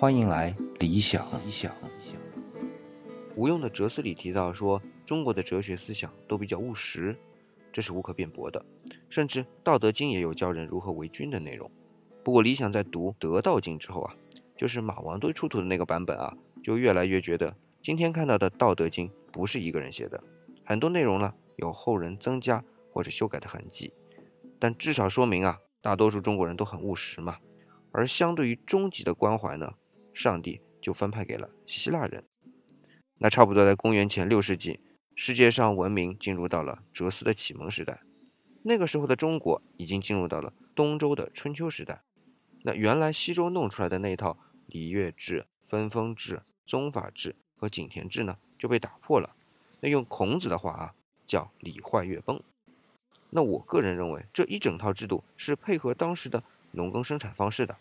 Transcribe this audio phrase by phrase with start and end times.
[0.00, 1.28] 欢迎来理想。
[1.44, 1.70] 理想。
[3.36, 7.14] 吴用的《哲思》里提到说，中国的哲学思想都比较务实，
[7.70, 8.64] 这是无可辩驳的。
[9.10, 11.70] 甚至《道德经》也有教人如何为君的内容。
[12.24, 14.16] 不过，理想在读《得道经》之后啊，
[14.56, 20.24] 就是马王堆出土的那个版本啊，就越来越觉得今天看到的《道德经》不是一个人写的，
[20.64, 23.92] 很多内容呢有后人增加或者修改的痕迹。
[24.58, 27.36] 但至少说明啊，大多数中国人都很务实嘛。
[27.92, 29.74] 而相对于终极的关怀呢？
[30.12, 32.24] 上帝就分派给了希腊人。
[33.18, 34.80] 那差不多在公元前六世纪，
[35.14, 38.00] 世界上文明进入到了哲思的启蒙时代。
[38.62, 42.02] 那个时候的中国已经进入到了东周的春秋时代。
[42.62, 49.34] 那原来西周弄出来的那套礼乐制、分封制、宗法制和井田制呢，就被打破了。
[49.80, 50.94] 那用孔子的话啊，
[51.26, 52.42] 叫礼坏乐崩。
[53.30, 57.76] 那我个人认为，这一整套制度是配合当时的农耕生产方式的。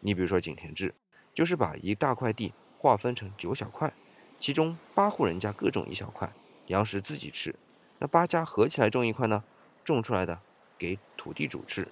[0.00, 0.94] 你比如说井田制。
[1.36, 3.92] 就是把一大块地划分成九小块，
[4.38, 6.32] 其中八户人家各种一小块，
[6.66, 7.54] 粮食自己吃。
[7.98, 9.44] 那八家合起来种一块呢，
[9.84, 10.40] 种出来的
[10.78, 11.86] 给土地主吃。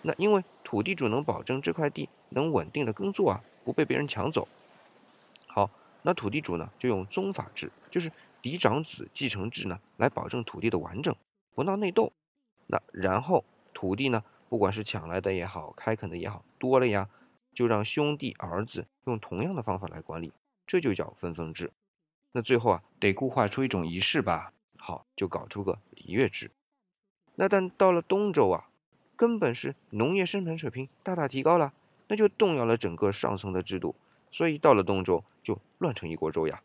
[0.00, 4.48] 那因为土地主能保证这块地能稳定的耕作啊，不被别人抢走。
[5.46, 8.10] 好，那土地主呢就用宗法制，就是
[8.40, 11.14] 嫡长子继承制呢，来保证土地的完整，
[11.54, 12.10] 不闹内斗。
[12.66, 13.44] 那然后
[13.74, 17.06] 土地呢，不管是抢来的也好，开垦的也好，多了呀。
[17.56, 20.30] 就让兄弟儿子用同样的方法来管理，
[20.66, 21.72] 这就叫分封制。
[22.32, 24.52] 那最后啊，得固化出一种仪式吧。
[24.76, 26.50] 好，就搞出个礼乐制。
[27.36, 28.68] 那但到了东周啊，
[29.16, 31.72] 根本是农业生产水平大大提高了，
[32.08, 33.96] 那就动摇了整个上层的制度。
[34.30, 36.62] 所以到了东周就乱成一锅粥呀。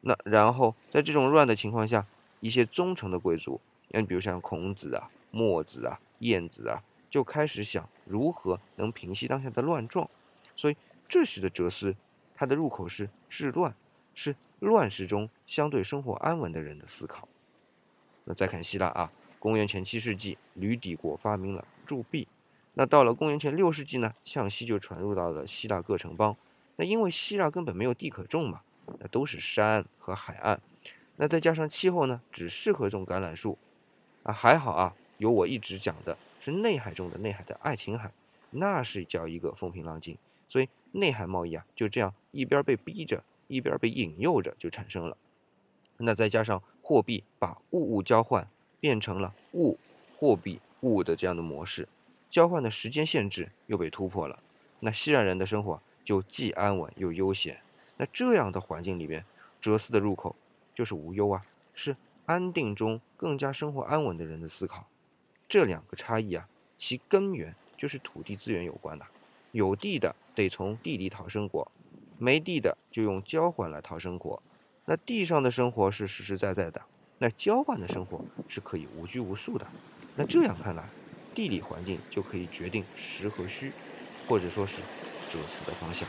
[0.00, 2.06] 那然后在这种乱的情况下，
[2.40, 6.82] 一些宗城的贵族，你比如像孔子啊、墨子啊、晏子啊。
[7.12, 10.08] 就开始想如何能平息当下的乱状，
[10.56, 11.94] 所以这时的哲思，
[12.34, 13.74] 它的入口是治乱，
[14.14, 17.28] 是乱世中相对生活安稳的人的思考。
[18.24, 22.26] 那再看希腊啊，公元前七世纪，吕底国发明了铸币。
[22.72, 26.34] 那到了公元前六世纪呢，向西就传入到了希腊各城邦。
[26.76, 28.62] 那因为希腊根本没有地可种嘛，
[28.98, 30.58] 那都是山和海岸，
[31.16, 33.58] 那再加上气候呢，只适合种橄榄树。
[34.22, 36.16] 啊，还好啊，有我一直讲的。
[36.44, 38.10] 是内海中的内海的爱琴海，
[38.50, 45.16] 那是叫一个风平浪静，所以内海贸易啊就这样一边被逼着，一边被引诱着就产生了。
[45.98, 48.48] 那再加上货币把物物交换
[48.80, 49.78] 变成了物
[50.16, 51.88] 货币物的这样的模式，
[52.28, 54.42] 交换的时间限制又被突破了。
[54.80, 57.60] 那希腊人的生活就既安稳又悠闲。
[57.98, 59.24] 那这样的环境里边，
[59.60, 60.34] 哲思的入口
[60.74, 61.40] 就是无忧啊，
[61.72, 64.88] 是安定中更加生活安稳的人的思考。
[65.52, 66.48] 这两个差异啊，
[66.78, 69.04] 其根源就是土地资源有关的。
[69.50, 71.70] 有地的得从地里讨生活，
[72.16, 74.42] 没地的就用交换来讨生活。
[74.86, 76.80] 那地上的生活是实实在在的，
[77.18, 79.66] 那交换的生活是可以无拘无束的。
[80.16, 80.88] 那这样看来，
[81.34, 83.70] 地理环境就可以决定实和虚，
[84.26, 84.80] 或者说是
[85.28, 86.08] 哲思的方向。